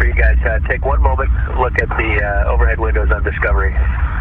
[0.00, 0.36] for you guys.
[0.44, 3.72] Uh, take one moment, look at the uh, overhead windows on Discovery.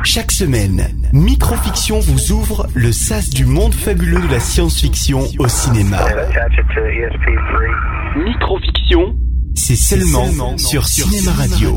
[0.03, 5.97] Chaque semaine, Microfiction vous ouvre le sas du monde fabuleux de la science-fiction au cinéma.
[6.00, 8.23] ESP3.
[8.23, 9.15] Microfiction,
[9.55, 11.75] C'est seulement, sur Cinéma Radio.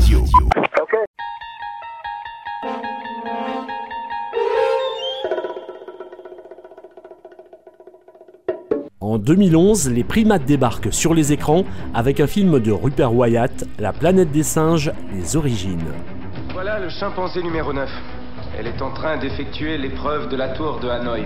[9.03, 13.91] En 2011, les primates débarquent sur les écrans avec un film de Rupert Wyatt, La
[13.91, 15.91] planète des singes, les origines.
[16.53, 17.89] Voilà le chimpanzé numéro 9.
[18.57, 21.25] Elle est en train d'effectuer l'épreuve de la tour de Hanoï.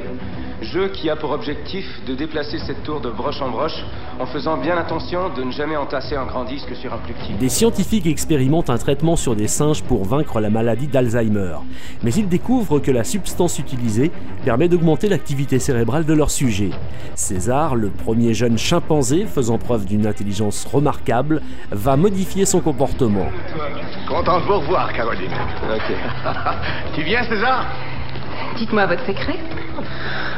[0.62, 3.84] Jeu qui a pour objectif de déplacer cette tour de broche en broche
[4.20, 7.34] en faisant bien attention de ne jamais entasser un grand disque sur un plus petit.
[7.34, 11.58] Des scientifiques expérimentent un traitement sur des singes pour vaincre la maladie d'Alzheimer.
[12.02, 14.12] Mais ils découvrent que la substance utilisée
[14.46, 16.72] permet d'augmenter l'activité cérébrale de leur sujet.
[17.14, 23.28] César, le premier jeune chimpanzé faisant preuve d'une intelligence remarquable, va modifier son comportement.
[24.08, 25.34] Content de vous revoir, Caroline.
[25.72, 25.96] Ok.
[26.96, 27.68] Tu viens, César?
[28.58, 29.38] Dites-moi votre secret.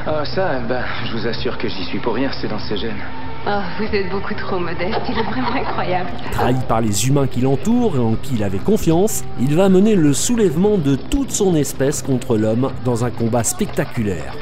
[0.06, 3.02] Ah ça, ben, je vous assure que j'y suis pour rien, c'est dans ces gènes.
[3.48, 6.10] Oh, vous êtes beaucoup trop modeste, il est vraiment incroyable.
[6.32, 9.96] Trahi par les humains qui l'entourent et en qui il avait confiance, il va mener
[9.96, 14.34] le soulèvement de toute son espèce contre l'homme dans un combat spectaculaire.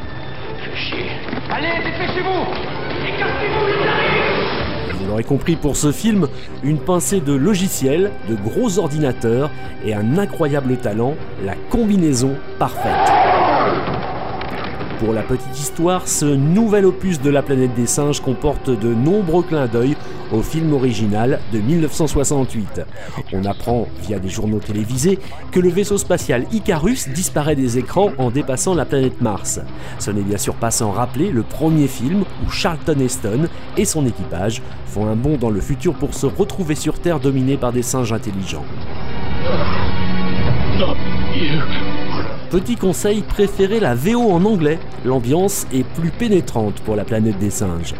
[1.51, 2.45] Allez, dépêchez-vous
[3.15, 6.27] Écartez-vous, Vous l'aurez compris pour ce film,
[6.63, 9.51] une pincée de logiciels, de gros ordinateurs
[9.85, 11.13] et un incroyable talent,
[11.45, 13.26] la combinaison parfaite.
[14.99, 19.43] Pour la petite histoire, ce nouvel opus de la planète des singes comporte de nombreux
[19.43, 19.95] clins d'œil
[20.31, 22.81] au film original de 1968.
[23.31, 25.19] On apprend via des journaux télévisés
[25.51, 29.59] que le vaisseau spatial Icarus disparaît des écrans en dépassant la planète Mars.
[29.99, 34.05] Ce n'est bien sûr pas sans rappeler le premier film où Charlton Heston et son
[34.05, 37.83] équipage font un bond dans le futur pour se retrouver sur Terre dominée par des
[37.83, 38.65] singes intelligents.
[42.49, 44.79] Petit conseil, préférez la VO en anglais.
[45.03, 47.93] L'ambiance est plus pénétrante pour la planète des singes.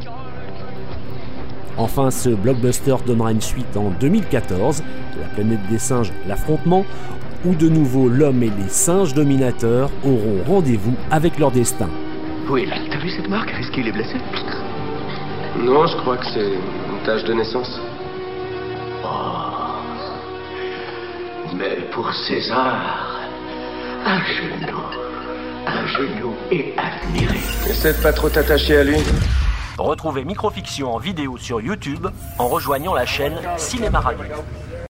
[1.77, 4.83] Enfin, ce blockbuster donnera une suite en 2014,
[5.19, 6.85] La planète des singes, l'affrontement,
[7.45, 11.89] où de nouveau l'homme et les singes dominateurs auront rendez-vous avec leur destin.
[12.49, 13.49] Will, t'as vu cette marque?
[13.49, 14.15] Est-ce qu'il est blessé?
[15.59, 17.79] Non, je crois que c'est une tâche de naissance.
[21.57, 23.16] Mais pour César,
[24.07, 24.77] un genou,
[25.67, 27.39] un genou est admiré.
[27.69, 28.97] Essaie de pas trop t'attacher à lui.
[29.77, 32.07] Retrouvez Microfiction en vidéo sur YouTube
[32.39, 34.23] en rejoignant la chaîne Cinéma Radio.